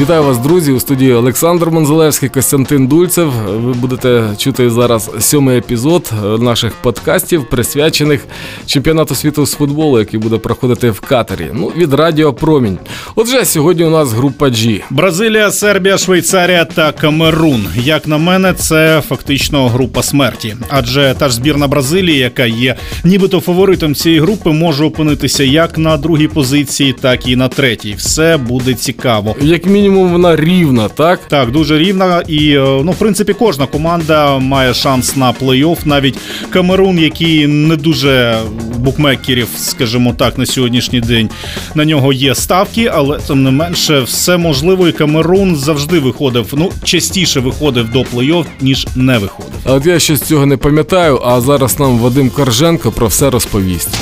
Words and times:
Вітаю 0.00 0.22
вас, 0.24 0.38
друзі, 0.38 0.72
у 0.72 0.80
студії 0.80 1.12
Олександр 1.12 1.70
Монзелевський, 1.70 2.28
Костянтин 2.28 2.86
Дульцев. 2.86 3.32
Ви 3.46 3.72
будете 3.72 4.24
чути 4.36 4.70
зараз 4.70 5.10
сьомий 5.18 5.58
епізод 5.58 6.12
наших 6.38 6.74
подкастів, 6.74 7.48
присвячених 7.50 8.26
чемпіонату 8.66 9.14
світу 9.14 9.46
з 9.46 9.54
футболу, 9.54 9.98
який 9.98 10.20
буде 10.20 10.38
проходити 10.38 10.90
в 10.90 11.00
Катарі. 11.00 11.46
Ну, 11.52 11.72
від 11.76 11.94
Радіо 11.94 12.32
Промінь. 12.32 12.78
Отже, 13.14 13.44
сьогодні 13.44 13.84
у 13.84 13.90
нас 13.90 14.12
група 14.12 14.46
G. 14.46 14.80
Бразилія, 14.90 15.50
Сербія, 15.50 15.98
Швейцарія 15.98 16.64
та 16.64 16.92
Камерун. 16.92 17.66
Як 17.76 18.06
на 18.06 18.18
мене, 18.18 18.54
це 18.54 19.02
фактично 19.08 19.68
група 19.68 20.02
смерті. 20.02 20.56
Адже 20.68 21.14
та 21.18 21.28
ж 21.28 21.34
збірна 21.34 21.68
Бразилії, 21.68 22.18
яка 22.18 22.44
є 22.44 22.76
нібито 23.04 23.40
фаворитом 23.40 23.94
цієї 23.94 24.20
групи, 24.20 24.50
може 24.50 24.84
опинитися 24.84 25.44
як 25.44 25.78
на 25.78 25.96
другій 25.96 26.28
позиції, 26.28 26.94
так 27.00 27.28
і 27.28 27.36
на 27.36 27.48
третій. 27.48 27.94
Все 27.98 28.36
буде 28.36 28.74
цікаво. 28.74 29.36
Як 29.40 29.66
мінімум, 29.66 29.89
вона 29.90 30.36
рівна, 30.36 30.88
так? 30.88 31.20
Так, 31.28 31.50
дуже 31.50 31.78
рівна. 31.78 32.22
І 32.28 32.52
е, 32.52 32.80
ну, 32.84 32.92
в 32.92 32.98
принципі, 32.98 33.32
кожна 33.32 33.66
команда 33.66 34.38
має 34.38 34.74
шанс 34.74 35.16
на 35.16 35.32
плей-офф. 35.32 35.78
Навіть 35.84 36.18
Камерун, 36.50 36.98
який 36.98 37.46
не 37.46 37.76
дуже 37.76 38.38
букмекерів, 38.76 39.48
скажімо 39.56 40.14
так, 40.18 40.38
на 40.38 40.46
сьогоднішній 40.46 41.00
день 41.00 41.30
на 41.74 41.84
нього 41.84 42.12
є 42.12 42.34
ставки, 42.34 42.90
але 42.94 43.18
тим 43.18 43.42
не 43.42 43.50
менше, 43.50 44.00
все 44.00 44.36
можливо, 44.36 44.88
і 44.88 44.92
Камерун 44.92 45.56
завжди 45.56 45.98
виходив. 45.98 46.46
Ну, 46.56 46.72
частіше 46.84 47.40
виходив 47.40 47.90
до 47.90 48.00
плей-офф, 48.00 48.44
ніж 48.60 48.86
не 48.96 49.18
виходив. 49.18 49.52
А 49.64 49.72
от 49.72 49.86
я 49.86 49.98
щось 49.98 50.20
цього 50.20 50.46
не 50.46 50.56
пам'ятаю, 50.56 51.20
а 51.24 51.40
зараз 51.40 51.80
нам 51.80 51.98
Вадим 51.98 52.30
Корженко 52.30 52.92
про 52.92 53.06
все 53.06 53.30
розповість. 53.30 53.98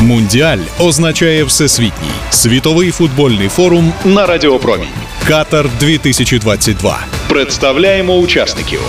Мундіаль 0.00 0.58
означає 0.78 1.44
всесвітній 1.44 2.19
світовий 2.30 2.90
футбольний 2.90 3.48
форум 3.48 3.92
на 4.04 4.26
Радіопромінь. 4.26 4.88
Катар 5.28 5.70
2022. 5.80 6.98
Представляємо 7.28 8.16
учасників. 8.16 8.80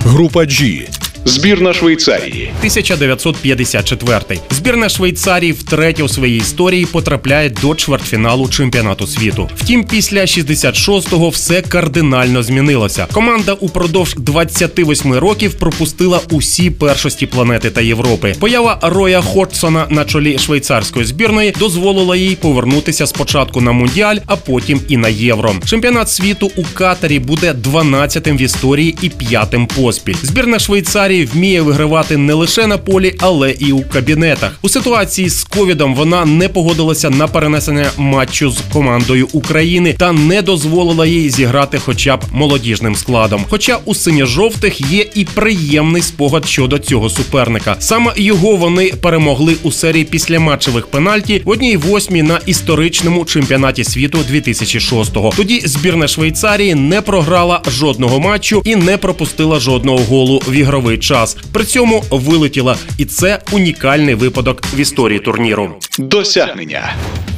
Група 0.00 0.40
G. 0.40 0.88
Збірна 1.26 1.72
Швейцарії. 1.72 2.50
1954. 2.58 4.40
Збірна 4.50 4.88
Швейцарії 4.88 5.52
втретє 5.52 6.02
у 6.02 6.08
своїй 6.08 6.38
історії 6.38 6.86
потрапляє 6.86 7.50
до 7.50 7.74
чвертьфіналу 7.74 8.48
чемпіонату 8.48 9.06
світу. 9.06 9.50
Втім, 9.56 9.84
після 9.84 10.20
66-го 10.20 11.28
все 11.28 11.62
кардинально 11.62 12.42
змінилося. 12.42 13.06
Команда 13.12 13.52
упродовж 13.52 14.14
28 14.16 15.14
років 15.14 15.54
пропустила 15.54 16.20
усі 16.30 16.70
першості 16.70 17.26
планети 17.26 17.70
та 17.70 17.80
Європи. 17.80 18.34
Поява 18.40 18.78
Роя 18.82 19.20
Ходсона 19.20 19.86
на 19.90 20.04
чолі 20.04 20.38
швейцарської 20.38 21.04
збірної 21.04 21.54
дозволила 21.58 22.16
їй 22.16 22.36
повернутися 22.36 23.06
спочатку 23.06 23.60
на 23.60 23.72
мундіаль, 23.72 24.16
а 24.26 24.36
потім 24.36 24.80
і 24.88 24.96
на 24.96 25.08
євро. 25.08 25.54
Чемпіонат 25.64 26.10
світу 26.10 26.50
у 26.56 26.62
Катарі 26.74 27.18
буде 27.18 27.52
12-тим 27.52 28.36
в 28.36 28.40
історії 28.40 28.96
і 29.02 29.08
п'ятим 29.08 29.66
поспіль. 29.66 30.16
Збірна 30.22 30.58
Швейцарії 30.58 31.13
вміє 31.22 31.62
вигравати 31.62 32.16
не 32.16 32.34
лише 32.34 32.66
на 32.66 32.78
полі, 32.78 33.14
але 33.20 33.50
і 33.50 33.72
у 33.72 33.82
кабінетах. 33.82 34.58
У 34.62 34.68
ситуації 34.68 35.28
з 35.28 35.44
ковідом 35.44 35.94
вона 35.94 36.24
не 36.24 36.48
погодилася 36.48 37.10
на 37.10 37.28
перенесення 37.28 37.90
матчу 37.96 38.50
з 38.50 38.58
командою 38.72 39.28
України 39.32 39.94
та 39.98 40.12
не 40.12 40.42
дозволила 40.42 41.06
їй 41.06 41.30
зіграти, 41.30 41.78
хоча 41.78 42.16
б 42.16 42.20
молодіжним 42.32 42.96
складом. 42.96 43.44
Хоча 43.50 43.78
у 43.84 43.94
синьо-жовтих 43.94 44.80
є 44.92 45.06
і 45.14 45.24
приємний 45.24 46.02
спогад 46.02 46.46
щодо 46.46 46.78
цього 46.78 47.10
суперника. 47.10 47.76
Саме 47.78 48.12
його 48.16 48.56
вони 48.56 48.86
перемогли 48.86 49.56
у 49.62 49.72
серії 49.72 50.04
післяматчевих 50.04 50.86
пенальті 50.86 51.42
в 51.44 51.50
одній 51.50 51.76
восьмій 51.76 52.22
на 52.22 52.40
історичному 52.46 53.24
чемпіонаті 53.24 53.84
світу 53.84 54.18
2006-го. 54.32 55.32
Тоді 55.36 55.60
збірна 55.60 56.08
Швейцарії 56.08 56.74
не 56.74 57.00
програла 57.00 57.62
жодного 57.68 58.20
матчу 58.20 58.62
і 58.64 58.76
не 58.76 58.96
пропустила 58.96 59.60
жодного 59.60 59.98
голу 59.98 60.42
в 60.48 60.52
ігровий 60.52 60.98
час. 61.04 61.36
При 61.52 61.64
цьому 61.64 62.04
вилетіла, 62.10 62.76
і 62.98 63.04
це 63.04 63.38
унікальний 63.52 64.14
випадок 64.14 64.62
в 64.74 64.78
історії 64.80 65.18
турніру. 65.20 65.74
Досягнення. 65.98 66.94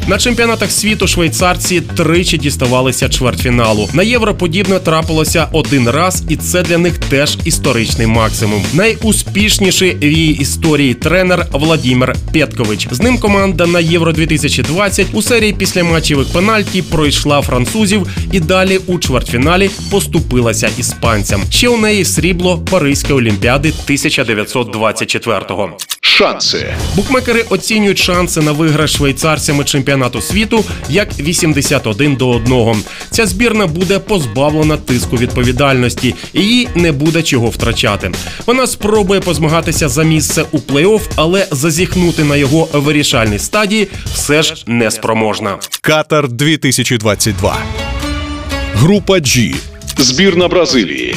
На 0.09 0.19
чемпіонатах 0.19 0.71
світу 0.71 1.07
швейцарці 1.07 1.81
тричі 1.81 2.39
діставалися 2.39 3.09
чвертьфіналу. 3.09 3.89
На 3.93 4.03
євро 4.03 4.35
подібне 4.35 4.79
трапилося 4.79 5.49
один 5.53 5.91
раз, 5.91 6.23
і 6.29 6.37
це 6.37 6.63
для 6.63 6.79
них 6.79 6.99
теж 6.99 7.39
історичний 7.45 8.07
максимум. 8.07 8.65
Найуспішніший 8.75 9.95
в 9.95 10.05
її 10.05 10.41
історії 10.41 10.95
тренер 10.95 11.47
Владімір 11.53 12.15
Петкович. 12.33 12.89
З 12.91 13.01
ним 13.01 13.19
команда 13.19 13.67
на 13.67 13.81
євро 13.81 14.13
2020 14.13 15.07
у 15.13 15.23
серії 15.23 15.53
після 15.53 15.85
матчевих 15.85 16.33
пенальті 16.33 16.83
пройшла 16.83 17.43
французів 17.43 18.07
і 18.33 18.41
далі 18.41 18.81
у 18.87 18.99
чвертьфіналі 18.99 19.71
поступилася 19.91 20.69
іспанцям. 20.79 21.43
Ще 21.51 21.69
у 21.69 21.77
неї 21.77 22.05
срібло 22.05 22.59
Паризької 22.59 23.19
олімпіади 23.19 23.73
1924-го. 23.89 25.71
Шанси. 26.17 26.75
Букмекери 26.95 27.45
оцінюють 27.49 27.99
шанси 27.99 28.41
на 28.41 28.53
виграш 28.53 28.93
швейцарцями 28.93 29.65
чемпіонату 29.65 30.21
світу 30.21 30.65
як 30.89 31.19
81 31.19 32.17
до 32.17 32.29
1. 32.29 32.77
Ця 33.11 33.27
збірна 33.27 33.67
буде 33.67 33.99
позбавлена 33.99 34.77
тиску 34.77 35.17
відповідальності, 35.17 36.15
і 36.33 36.41
їй 36.41 36.69
не 36.75 36.93
буде 36.93 37.23
чого 37.23 37.49
втрачати. 37.49 38.11
Вона 38.47 38.67
спробує 38.67 39.21
позмагатися 39.21 39.89
за 39.89 40.03
місце 40.03 40.45
у 40.53 40.59
плей-офф, 40.59 41.01
але 41.17 41.47
зазіхнути 41.51 42.25
на 42.25 42.37
його 42.37 42.69
вирішальній 42.73 43.39
стадії 43.39 43.89
все 44.15 44.43
ж 44.43 44.65
не 44.67 44.91
спроможна. 44.91 45.59
Катар 45.81 46.29
2022. 46.29 47.57
Група 48.75 49.15
G. 49.15 49.55
Збірна 49.99 50.49
Бразилії. 50.49 51.15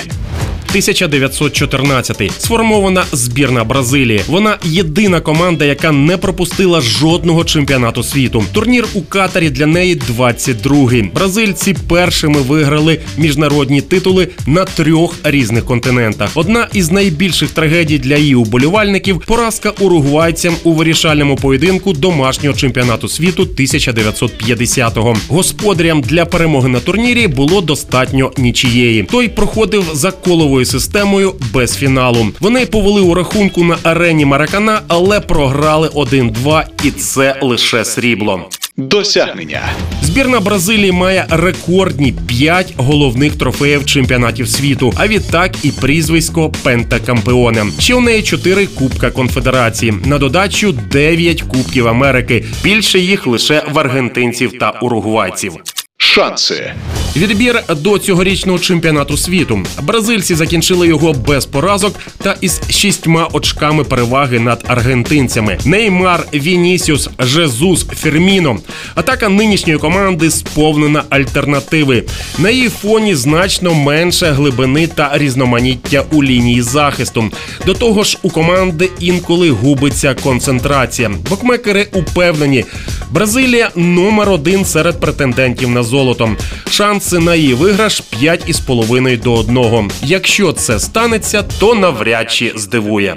1914 0.70 2.32
сформована 2.38 3.06
збірна 3.12 3.64
Бразилії. 3.64 4.22
Вона 4.28 4.58
єдина 4.64 5.22
команда, 5.22 5.66
яка 5.66 5.92
не 5.92 6.18
пропустила 6.18 6.82
жодного 6.82 7.44
чемпіонату 7.44 8.04
світу. 8.04 8.44
Турнір 8.52 8.86
у 8.94 9.02
Катарі 9.02 9.50
для 9.50 9.66
неї 9.66 9.96
22-й. 9.96 11.02
Бразильці 11.02 11.76
першими 11.88 12.42
виграли 12.42 13.00
міжнародні 13.18 13.82
титули 13.82 14.28
на 14.48 14.66
трьох 14.66 15.16
різних 15.24 15.66
континентах. 15.66 16.30
Одна 16.36 16.68
із 16.74 16.92
найбільших 16.92 17.52
трагедій 17.52 18.00
для 18.00 18.18
її 18.18 18.36
уболівальників 18.36 19.22
поразка 19.28 19.74
уругвайцям 19.80 20.54
у 20.64 20.74
вирішальному 20.74 21.36
поєдинку 21.36 21.94
домашнього 21.94 22.56
чемпіонату 22.56 23.08
світу 23.08 23.48
1950-го. 23.58 25.16
Господарям 25.28 26.02
для 26.02 26.26
перемоги 26.26 26.70
на 26.70 26.80
турнірі 26.80 27.28
було 27.28 27.62
достатньо 27.62 28.32
нічієї. 28.38 29.04
Той 29.04 29.28
проходив 29.28 29.86
за 29.94 30.12
коловою 30.12 30.59
системою 30.66 31.34
без 31.54 31.76
фіналу. 31.76 32.28
Вони 32.40 32.66
повели 32.66 33.02
у 33.02 33.14
рахунку 33.14 33.64
на 33.64 33.78
арені 33.84 34.26
Маракана, 34.26 34.82
але 34.88 35.20
програли 35.20 35.88
1-2, 35.88 36.64
і 36.84 36.92
це 36.92 37.36
лише 37.42 37.86
срібло. 37.86 38.50
Досягнення. 38.78 39.62
Збірна 40.02 40.40
Бразилії 40.40 40.92
має 40.92 41.26
рекордні 41.30 42.14
5 42.28 42.74
головних 42.78 43.36
трофеїв 43.36 43.86
чемпіонатів 43.86 44.48
світу, 44.48 44.94
а 44.98 45.08
відтак 45.08 45.66
і 45.66 45.72
прізвисько 45.72 46.52
Пентакампеоне. 46.64 47.66
Ще 47.80 47.96
у 47.96 48.00
неї 48.00 48.24
4 48.24 48.68
Кубка 48.68 49.12
Конфедерації. 49.12 49.94
На 50.06 50.18
додачу 50.18 50.72
9 50.72 51.42
Кубків 51.42 51.88
Америки. 51.88 52.46
Більше 52.64 53.00
їх 53.00 53.28
лише 53.28 53.64
в 53.74 53.80
аргентинців 53.80 54.60
та 54.60 54.70
уругвайців. 54.72 55.54
Шанси. 55.98 56.74
Відбір 57.20 57.64
до 57.70 57.98
цьогорічного 57.98 58.60
чемпіонату 58.60 59.18
світу. 59.18 59.60
Бразильці 59.82 60.36
закінчили 60.36 60.88
його 60.88 61.14
без 61.14 61.46
поразок 61.46 61.96
та 62.18 62.36
із 62.42 62.62
шістьма 62.70 63.30
очками 63.34 63.84
переваги 63.84 64.40
над 64.40 64.64
аргентинцями. 64.68 65.58
Неймар, 65.66 66.28
Вінісіус, 66.34 67.10
Жезус, 67.20 67.86
Ферміно. 67.86 68.60
Атака 68.96 69.30
нинішньої 69.30 69.80
команди 69.80 70.32
сповнена 70.32 71.04
альтернативи. 71.10 72.04
На 72.38 72.50
її 72.50 72.70
фоні 72.70 73.16
значно 73.16 73.74
менше 73.74 74.32
глибини 74.32 74.88
та 74.88 75.18
різноманіття 75.18 76.04
у 76.12 76.24
лінії 76.24 76.62
захисту. 76.62 77.32
До 77.66 77.74
того 77.74 78.04
ж, 78.04 78.18
у 78.22 78.30
команди 78.30 78.90
інколи 79.00 79.50
губиться 79.50 80.16
концентрація. 80.24 81.12
Букмекери 81.30 81.88
упевнені, 81.94 82.66
Бразилія 83.10 83.70
номер 83.76 84.30
один 84.30 84.66
серед 84.66 85.00
претендентів 85.00 85.70
на 85.70 85.84
золото. 85.84 86.36
Шанси 86.70 87.20
на 87.20 87.36
її 87.36 87.54
виграш 87.54 88.04
5,5 88.22 89.22
до 89.22 89.34
1. 89.34 89.92
Якщо 90.04 90.52
це 90.52 90.80
станеться, 90.80 91.44
то 91.60 91.76
навряд 91.76 92.32
чи 92.32 92.54
здивує. 92.56 93.16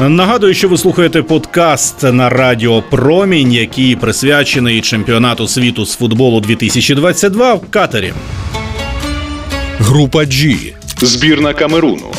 Нагадую, 0.00 0.54
що 0.54 0.68
ви 0.68 0.78
слухаєте 0.78 1.22
подкаст 1.22 2.02
на 2.02 2.30
Радіо 2.30 2.82
Промінь, 2.82 3.52
який 3.52 3.96
присвячений 3.96 4.80
чемпіонату 4.80 5.48
світу 5.48 5.86
з 5.86 5.96
футболу 5.96 6.40
2022 6.40 7.54
в 7.54 7.70
Катарі. 7.70 8.12
Група 9.78 10.18
G. 10.18 10.72
Збірна 11.02 11.54
Камеруну. 11.54 12.13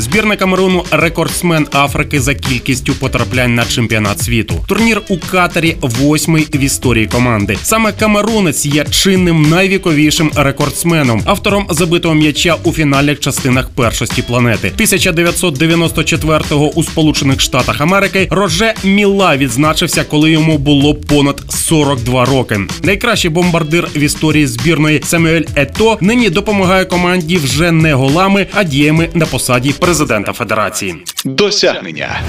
Збірна 0.00 0.36
Камеруну 0.36 0.84
рекордсмен 0.90 1.66
Африки 1.72 2.20
за 2.20 2.34
кількістю 2.34 2.94
потраплянь 2.94 3.54
на 3.54 3.64
чемпіонат 3.64 4.22
світу. 4.22 4.54
Турнір 4.68 5.02
у 5.08 5.18
Катарі 5.18 5.76
восьмий 5.80 6.46
в 6.54 6.60
історії 6.60 7.06
команди. 7.06 7.58
Саме 7.62 7.92
Камерунець 7.92 8.66
є 8.66 8.84
чинним 8.90 9.42
найвіковішим 9.42 10.30
рекордсменом, 10.36 11.22
автором 11.24 11.66
забитого 11.70 12.14
м'яча 12.14 12.56
у 12.64 12.72
фінальних 12.72 13.20
частинах 13.20 13.68
першості 13.68 14.22
планети. 14.22 14.72
1994-го 14.78 16.68
у 16.68 16.84
Сполучених 16.84 17.40
Штатах 17.40 17.80
Америки 17.80 18.28
Роже 18.30 18.74
Міла 18.84 19.36
відзначився, 19.36 20.04
коли 20.04 20.30
йому 20.30 20.58
було 20.58 20.94
понад 20.94 21.42
42 21.48 22.24
роки. 22.24 22.60
Найкращий 22.82 23.30
бомбардир 23.30 23.88
в 23.96 23.98
історії 23.98 24.46
збірної 24.46 25.02
Самюель 25.04 25.44
Ето 25.56 25.98
нині 26.00 26.30
допомагає 26.30 26.84
команді 26.84 27.36
вже 27.36 27.72
не 27.72 27.94
голами, 27.94 28.46
а 28.54 28.64
діями 28.64 29.08
на 29.14 29.26
посаді 29.26 29.72
президента 29.72 29.89
федерації. 30.32 30.96
Досягнення. 31.24 32.20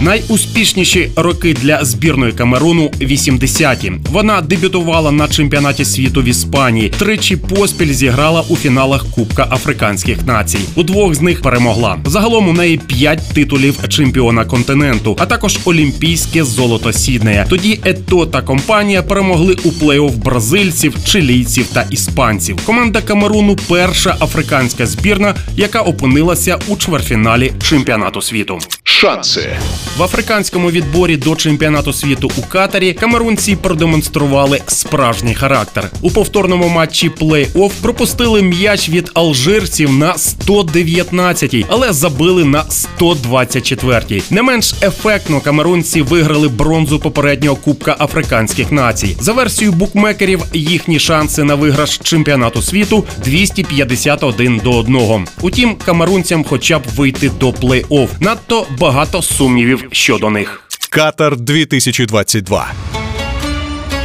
Найуспішніші 0.00 1.10
роки 1.16 1.54
для 1.54 1.84
збірної 1.84 2.32
Камеруну 2.32 2.90
80-ті. 3.00 3.92
Вона 4.10 4.40
дебютувала 4.40 5.10
на 5.10 5.28
чемпіонаті 5.28 5.84
світу 5.84 6.22
в 6.22 6.24
Іспанії. 6.24 6.92
Тричі 6.98 7.36
поспіль 7.36 7.92
зіграла 7.92 8.44
у 8.48 8.56
фіналах 8.56 9.06
Кубка 9.10 9.48
Африканських 9.50 10.26
націй. 10.26 10.58
У 10.74 10.82
двох 10.82 11.14
з 11.14 11.20
них 11.20 11.42
перемогла. 11.42 11.98
Загалом 12.04 12.48
у 12.48 12.52
неї 12.52 12.80
п'ять 12.86 13.22
титулів 13.34 13.88
чемпіона 13.88 14.44
континенту, 14.44 15.16
а 15.18 15.26
також 15.26 15.58
олімпійське 15.64 16.44
золото 16.44 16.92
Сіднея. 16.92 17.46
Тоді 17.48 17.80
Ето 17.84 18.26
та 18.26 18.42
компанія 18.42 19.02
перемогли 19.02 19.56
у 19.64 19.68
плей-офф 19.68 20.16
бразильців, 20.16 20.94
чилійців 21.04 21.66
та 21.72 21.86
іспанців. 21.90 22.56
Команда 22.64 23.00
Камеруну 23.00 23.56
перша 23.68 24.16
африканська 24.20 24.86
збірна, 24.86 25.34
яка 25.56 25.80
опинилася 25.80 26.58
у 26.68 26.76
чвертьфіналі 26.76 27.52
чемпіонату 27.62 28.22
світу. 28.22 28.58
Шанси. 28.98 29.56
В 29.96 30.02
африканському 30.02 30.70
відборі 30.70 31.16
до 31.16 31.36
чемпіонату 31.36 31.92
світу 31.92 32.30
у 32.36 32.42
Катарі 32.42 32.92
камерунці 32.92 33.56
продемонстрували 33.56 34.60
справжній 34.66 35.34
характер. 35.34 35.90
У 36.00 36.10
повторному 36.10 36.68
матчі 36.68 37.10
плей-офф 37.10 37.70
пропустили 37.82 38.42
м'яч 38.42 38.88
від 38.88 39.10
алжирців 39.14 39.92
на 39.92 40.12
119-й, 40.12 41.66
але 41.68 41.92
забили 41.92 42.44
на 42.44 42.64
124-й. 42.98 44.22
Не 44.30 44.42
менш 44.42 44.74
ефектно 44.82 45.40
камерунці 45.40 46.02
виграли 46.02 46.48
бронзу 46.48 46.98
попереднього 46.98 47.56
Кубка 47.56 47.96
африканських 47.98 48.72
націй. 48.72 49.16
За 49.20 49.32
версією 49.32 49.76
букмекерів, 49.76 50.42
їхні 50.54 50.98
шанси 50.98 51.44
на 51.44 51.54
виграш 51.54 51.98
чемпіонату 51.98 52.62
світу 52.62 53.04
251 53.24 54.60
до 54.64 54.70
1. 54.70 55.26
Утім, 55.40 55.76
камерунцям 55.84 56.44
хоча 56.44 56.78
б 56.78 56.82
вийти 56.96 57.30
до 57.40 57.50
плей-офф. 57.50 58.08
Надто 58.20 58.66
багато 58.78 58.87
сумнівів 59.22 59.84
щодо 59.92 60.30
них. 60.30 60.62
Катар 60.90 61.36
2022. 61.36 62.72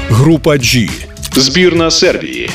Група 0.10 0.52
G. 0.52 0.90
Збірна 1.32 1.92
Сербії. 1.92 2.50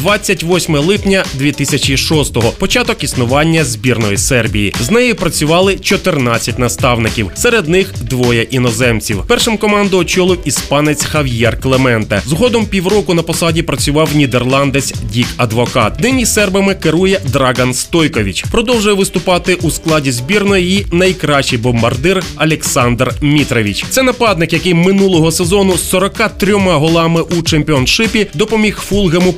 28 0.00 0.76
липня 0.76 1.24
2006-го– 1.38 2.50
початок 2.58 3.04
існування 3.04 3.64
збірної 3.64 4.16
Сербії. 4.16 4.74
З 4.80 4.90
неї 4.90 5.14
працювали 5.14 5.76
14 5.76 6.58
наставників, 6.58 7.30
серед 7.34 7.68
них 7.68 7.92
двоє 8.00 8.42
іноземців. 8.42 9.22
Першим 9.26 9.58
команду 9.58 9.98
очолив 9.98 10.38
іспанець 10.44 11.04
Хав'єр 11.04 11.60
Клементе. 11.60 12.22
Згодом 12.26 12.66
півроку 12.66 13.14
на 13.14 13.22
посаді 13.22 13.62
працював 13.62 14.08
нідерландець 14.14 14.94
Дік 15.12 15.26
Адвокат. 15.36 16.00
Нині 16.00 16.26
сербами 16.26 16.74
керує 16.74 17.20
Драган 17.32 17.74
Стойкович. 17.74 18.44
Продовжує 18.50 18.94
виступати 18.94 19.54
у 19.54 19.70
складі 19.70 20.12
збірної 20.12 20.78
і 20.78 20.86
найкращий 20.96 21.58
бомбардир 21.58 22.24
Олександр 22.40 23.14
Мітрович. 23.20 23.84
Це 23.90 24.02
нападник, 24.02 24.52
який 24.52 24.74
минулого 24.74 25.32
сезону 25.32 25.76
з 25.76 25.88
43 25.88 26.52
голами 26.52 27.22
у 27.22 27.42
чемпіоншипі 27.42 28.26
допоміг 28.34 28.78
Фулгему 28.88 29.32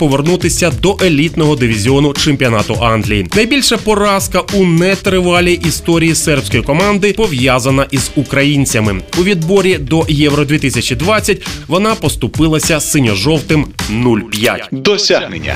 повернутися 0.52 0.70
до 0.70 0.96
елітного 1.06 1.56
дивізіону 1.56 2.12
чемпіонату 2.12 2.74
Англії. 2.80 3.26
Найбільша 3.36 3.76
поразка 3.76 4.42
у 4.54 4.64
нетривалій 4.64 5.52
історії 5.52 6.14
сербської 6.14 6.62
команди 6.62 7.12
пов'язана 7.12 7.86
із 7.90 8.10
українцями. 8.16 9.02
У 9.18 9.22
відборі 9.22 9.78
до 9.78 10.04
Євро 10.08 10.44
2020 10.44 11.46
вона 11.68 11.94
поступилася 11.94 12.80
синьо-жовтим 12.80 13.66
0-5. 13.90 14.58
Досягнення. 14.70 15.54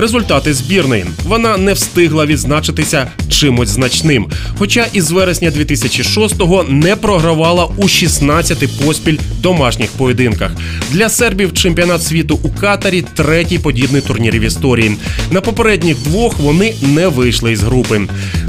Результати 0.00 0.54
збірної 0.54 1.06
вона 1.24 1.56
не 1.56 1.72
встигла 1.72 2.26
відзначитися 2.26 3.10
чимось 3.28 3.68
значним. 3.68 4.30
Хоча 4.58 4.86
із 4.92 5.10
вересня 5.10 5.50
2006-го 5.50 6.64
не 6.68 6.96
програвала 6.96 7.68
у 7.76 7.88
16 7.88 8.84
поспіль 8.84 9.18
домашніх 9.40 9.90
поєдинках. 9.90 10.52
Для 10.90 11.08
сербів 11.08 11.54
чемпіонат 11.54 12.02
світу 12.02 12.40
у 12.42 12.48
Катарі 12.48 13.04
третій 13.14 13.58
подібний 13.58 14.02
турнір 14.02 14.38
в 14.38 14.42
історії. 14.42 14.96
На 15.30 15.40
попередніх 15.40 15.96
двох 15.98 16.38
вони 16.38 16.74
не 16.82 17.08
вийшли 17.08 17.52
із 17.52 17.62
групи. 17.62 18.00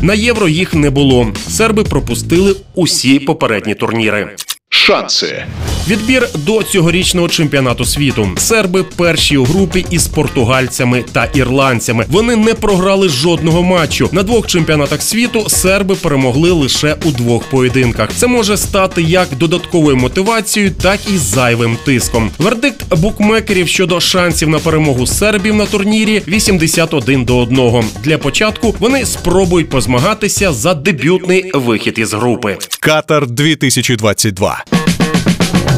На 0.02 0.14
євро 0.14 0.48
їх 0.48 0.74
не 0.74 0.90
було. 0.90 1.34
Серби 1.48 1.84
пропустили 1.84 2.56
усі 2.76 3.20
попередні 3.20 3.76
турніри. 3.76 4.36
Шанси. 4.70 5.46
Відбір 5.90 6.30
до 6.36 6.64
цьогорічного 6.64 7.30
чемпіонату 7.30 7.86
світу. 7.86 8.30
Серби 8.38 8.84
перші 8.84 9.38
у 9.38 9.44
групі 9.44 9.86
із 9.90 10.08
португальцями 10.08 11.04
та 11.12 11.26
ірландцями. 11.26 12.06
Вони 12.10 12.36
не 12.36 12.54
програли 12.54 13.10
жодного 13.10 13.64
матчу. 13.64 14.10
На 14.12 14.24
двох 14.24 14.48
чемпіонатах 14.48 15.02
світу 15.02 15.50
серби 15.50 15.96
перемогли 15.96 16.52
лише 16.52 16.96
у 17.06 17.12
двох 17.12 17.44
поєдинках. 17.44 18.10
Це 18.16 18.28
може 18.28 18.58
стати 18.58 19.02
як 19.02 19.28
додатковою 19.38 19.98
мотивацією, 19.98 20.72
так 20.72 21.00
і 21.14 21.18
зайвим 21.18 21.78
тиском. 21.86 22.32
Вердикт 22.38 22.96
букмекерів 22.96 23.68
щодо 23.68 24.00
шансів 24.00 24.50
на 24.50 24.60
перемогу 24.60 25.08
сербів 25.08 25.56
на 25.56 25.66
турнірі 25.66 26.22
81 26.28 27.24
до 27.24 27.38
1. 27.38 27.84
Для 28.04 28.18
початку 28.18 28.76
вони 28.80 29.06
спробують 29.06 29.70
позмагатися 29.70 30.54
за 30.54 30.74
дебютний 30.74 31.52
вихід 31.54 32.00
із 32.00 32.14
групи. 32.14 32.58
Катар 32.80 33.28
2022. 33.28 34.64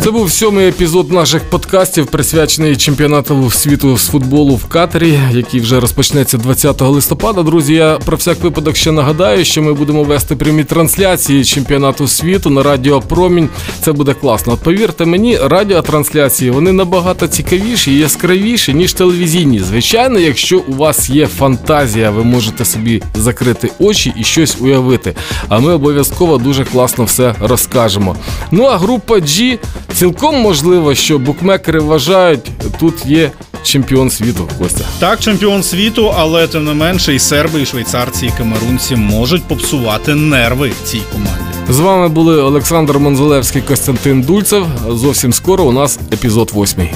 Це 0.04 0.12
був 0.12 0.32
сьомий 0.32 0.68
епізод 0.68 1.12
наших 1.12 1.44
подкастів, 1.44 2.06
присвячений 2.08 2.76
чемпіонату 2.76 3.52
світу 3.52 3.98
з 3.98 4.08
футболу 4.08 4.56
в 4.56 4.66
Катарі, 4.66 5.20
який 5.32 5.60
вже 5.60 5.80
розпочнеться 5.80 6.38
20 6.38 6.82
листопада. 6.82 7.44
Друзі, 7.44 7.74
я 7.74 7.98
про 8.06 8.18
всяк 8.18 8.44
випадок 8.44 8.76
ще 8.76 8.92
нагадаю, 8.92 9.46
що 9.46 9.62
ми 9.62 9.74
будемо 9.74 10.04
вести 10.04 10.36
прямі 10.36 10.64
трансляції 10.64 11.46
чемпіонату 11.46 12.08
світу 12.08 12.50
на 12.50 12.64
Радіо 12.64 13.02
Промінь. 13.02 13.50
Це 13.82 13.92
буде 13.92 14.14
класно. 14.14 14.54
От 14.54 14.60
повірте 14.60 15.06
мені, 15.06 15.38
радіотрансляції 15.38 16.52
вони 16.52 16.72
набагато 16.72 17.28
цікавіші 17.28 17.92
і 17.92 18.00
яскравіші, 18.00 18.74
ніж 18.74 18.94
телевізійні. 18.94 19.60
Звичайно, 19.60 20.20
якщо 20.20 20.60
у 20.60 20.74
вас 20.74 21.10
є 21.10 21.28
фантазія, 21.28 22.12
ви 22.12 22.24
можете 22.24 22.66
собі 22.66 23.04
закрити 23.16 23.72
очі 23.80 24.14
і 24.18 24.24
щось 24.24 24.58
уявити. 24.62 25.16
А 25.50 25.60
ми 25.60 25.74
обов'язково 25.74 26.38
дуже 26.38 26.66
класно 26.66 27.04
все 27.04 27.36
розкажемо. 27.40 28.16
Ну 28.52 28.64
а 28.64 28.78
група 28.78 29.16
G 29.16 29.60
Цілком 30.02 30.36
можливо, 30.36 30.96
що 30.96 31.20
букмекери 31.20 31.80
вважають, 31.80 32.52
тут 32.80 33.06
є 33.06 33.32
чемпіон 33.64 34.10
світу. 34.10 34.50
Костя. 34.60 34.84
Так, 35.00 35.20
чемпіон 35.20 35.64
світу, 35.64 36.14
але 36.18 36.48
тим 36.48 36.66
не 36.66 36.74
менше, 36.74 37.16
і 37.16 37.20
серби, 37.20 37.62
і 37.62 37.66
швейцарці, 37.66 38.26
і 38.26 38.32
камерунці 38.38 38.96
можуть 38.96 39.44
попсувати 39.44 40.16
нерви 40.16 40.72
цій 40.86 41.02
команді. 41.12 41.42
З 41.70 41.80
вами 41.80 42.10
були 42.10 42.42
Олександр 42.42 43.00
Монзелевський, 43.00 43.62
Костянтин 43.62 44.22
Дульцев. 44.22 44.66
Зовсім 44.90 45.34
скоро 45.34 45.64
у 45.64 45.72
нас 45.72 46.00
епізод 46.14 46.52
восьмий. 46.54 46.94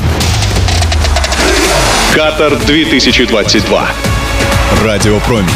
Катар 2.16 2.58
2022. 2.68 3.92
Радіо 4.86 5.22
Промінь. 5.28 5.50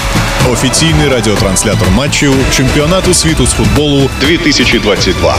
Офіційний 0.51 1.08
радіотранслятор 1.08 1.88
матчів 1.96 2.34
чемпіонату 2.56 3.13
світу 3.13 3.46
з 3.46 3.51
футболу 3.51 4.10
2022. 4.22 5.36